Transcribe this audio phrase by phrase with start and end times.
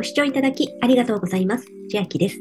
[0.00, 1.66] ご視聴いただきありがとうございます。
[1.90, 2.38] 千秋です。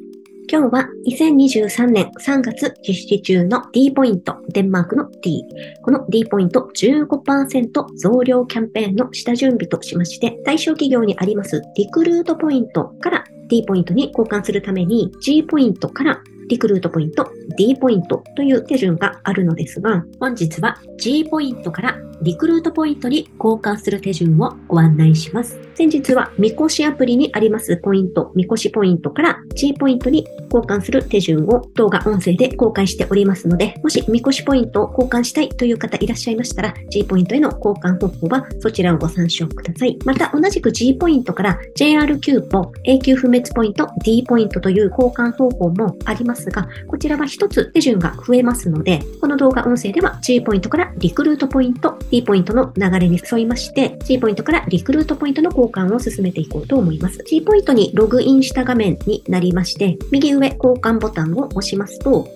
[0.50, 5.44] 今日は2023年3月実施中の D ポイント、デンマークの D。
[5.82, 25.58] この D ポイント15%増量キャンペーンの下準備としまして、対象企業にありますリクルートポイントから D ポイントに交換するために G ポイントからリクルートポイント、D ポイントという手順があるのですが、本日は G ポイントからリクルートポイントに交換する手順をご案内します。
[25.80, 39.98] 先日は、みこしアプリにありますポイント、みこしポイントから G ポイントに交換する手順を動画音声で公開しておりますので、もしみこしポイントを交換したいという方いらっしゃいましたら、G ポイントへの交換方法はそちらをご参照ください。
[40.04, 57.24] また、同じく G ポイントから JR キューポ、永久不滅ポイント、D ポイントという交換方法もありますが、こちらは一つ手順が増えますので、この動画音声では G ポイントからリクルートポイント、D ポイントの流れに沿いまして、G ポイントからリクルートポイントの交換を進めていこうと思います。
[57.26, 62.28] G ポイントにログインした画面になりまして、右上交換ボタンを押しますと、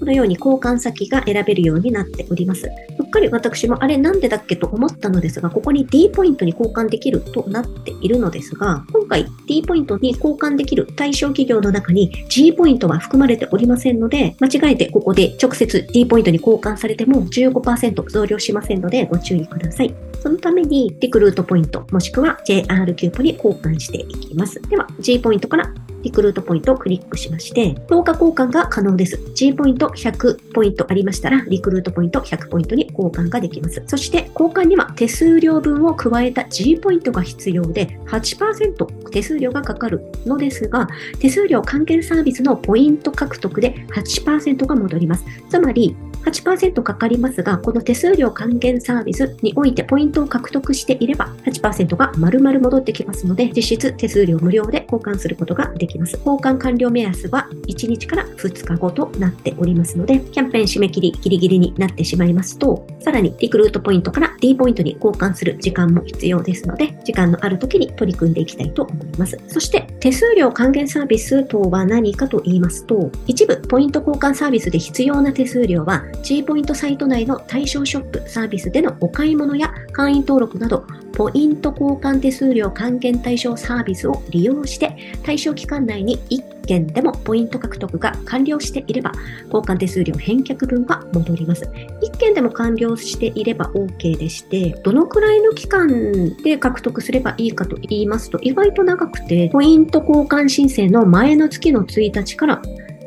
[0.00, 2.68] このように交換先が選べるようになっております。
[3.12, 19.94] うっかり私もあれなんでだっけと思ったのですが、ここに D ポイントに交換できるとなっているのですが、今回 D ポイントに交換できる対象企業の中に G ポイントは含まれておりませんので、間違えてここで直接 D ポイントに交換されても15%増量しませんのでご注意ください。
[20.22, 24.58] そのためにリクルートポイントもしくは JR キューポに交換していきます。
[24.70, 29.20] では G ポイントからリクルートポイントをクリックしまして、評価交換が可能です。
[29.34, 33.82] G ポイント100ポイントありましたら、リクルートポイント100ポイントに交換ができます。
[33.86, 45.24] そして、交換には手数料分を加えた G ポイントが必要で、8%手数料がかかるのですが、手数料還元サービスのポイント獲得で8%が戻ります。
[45.48, 56.12] つまり、8%かかりますが、この手数料還元サービスにおいてポイントを獲得していれば、8%が丸々戻ってきますので、実質手数料無料で交換することができます。
[56.12, 69.38] 交換完了目安は1日から2日後となっておりますので、キャンペーン締め切りギリギリになってしまいますと、さらにリクルートポイントから D ポイントに交換する時間も必要ですので、時間のある時に取り組んでいきたいと思います。
[69.48, 89.12] そして、手数料還元サービス等は何かと言いますと、一部ポイント交換サービスで必要な手数料は G ポイントサイト内の対象ショップサービスでのお買い物や会員登録など、ポイント交換手数料還元対象サービスを利用して、対象期間内に1件でもポイント獲得が完了していれば、
[89.52, 91.64] 交換手数料返却分は戻ります。
[92.02, 102.62] 1件でも完了していれば OK でして、どのくらいの期間で獲得すればいいかと言いますと、意外と長くて、ポイント交換申請の前の月の1日から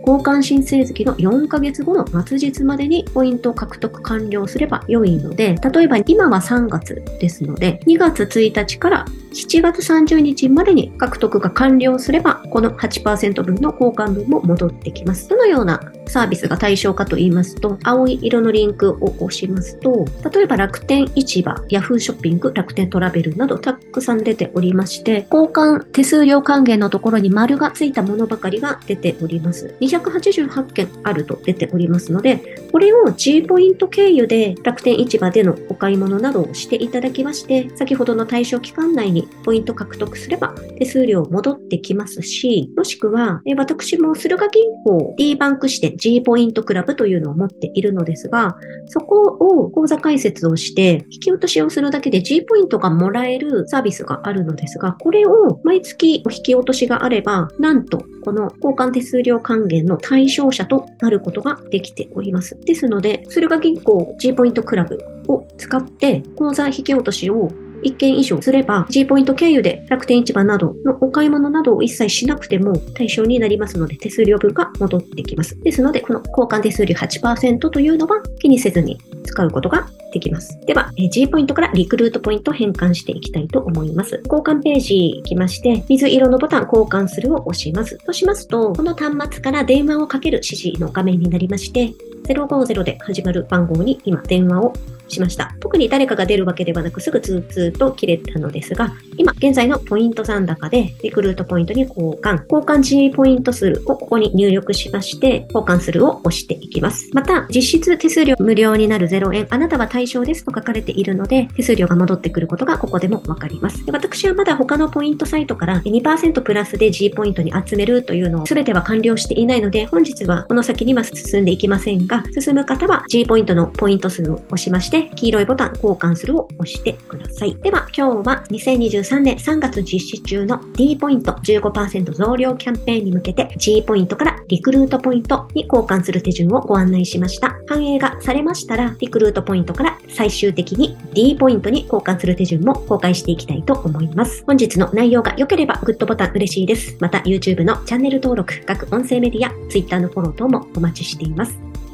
[0.05, 15.27] 交換申請月の4ヶ月後の末日までにポイントを獲得完了すれば良いので、例えば今は3月ですので、2月1日から7月30日までに獲得が完了すれば、この8%分の交換分も戻ってきます。
[15.27, 29.75] どのようなサービスが対象かと言いますと、青い色のリンクを押しますと、例えば楽天市場、Yahoo ショッピング、楽天トラベルなどたくさん出ておりまして、交換手数料還元のところに丸がついたものばかりが出ております。
[29.81, 48.57] 288件あると出ておりますので、これを G ポイント経由で楽天市場でのお買い物などをしていただきまして、先ほどの対象期間内にポイント獲得すれば手数料戻ってきますし、もしくは、私も駿河銀行 D バンク支店 G ポイントクラブというのを持っているのですが、
[48.87, 62.59] そこを口座開設をして引き落としをするだけで G ポイントがもらえるサービスがあるのですが、これを毎月お引き落としがあれば、なんとこの交換手数料還元の対象者となることができております。
[62.61, 67.51] ですので、駿河銀行 G ポイントクラブを使って口座引き落としを
[67.85, 75.59] 1件以上すれば、G ポイント経由で楽天市場などのお買い物などを一切しなくても対象になりますので、手数料分が戻ってきます。
[75.61, 80.57] ですので、この交換手数料8%というのは気にせずに使うことができます。
[80.65, 84.21] では、G ポイントからリクルートポイント変換していきたいと思います。
[84.23, 87.97] 交換ページ行きまして、水色のボタン交換するを押します。
[88.05, 91.93] そうしますと、この端末から電話をかける指示の画面になりまして、
[92.23, 94.73] 050で始まる番号に今電話を
[95.07, 95.55] しました。
[95.59, 107.09] 特に誰かが出るわけではなくすぐツーツーと切れたのですが、今現在のポイント残高でリクルートポイントに交換、交換 G ポイント数をここに入力しまして、交換するを押していきます。
[107.13, 113.83] また、実質手数料無料になる0円、あなたは対象ですと書かれているので、手数料が戻ってくることがここでもわかります。
[113.91, 127.55] 私はまだ他のポイントサイトから2%プラスで G ポイントに集めるというのを全ては完了していないので、本日はこの先には進んでいきませんが、進む方は G ポイントのポイント数を押しまして、して黄色いボタン交換するを押してください。
[127.55, 137.57] では今日は2023年3月実施中の D ポイント15%増量キャンペーンに向けて G ポイントからリクルートポイントに交換する手順をご案内しました。
[137.67, 144.43] 反映がされましたらリクルートポイントから最終的に D ポイントに交換する手順も公開していきたいと思います。
[144.45, 146.97] 本日の内容が良ければグッドボタン嬉しいです。
[146.99, 151.74] また YouTube のチャンネル登録、各音声メディア、Twitter のフォロー等もお待ちしています。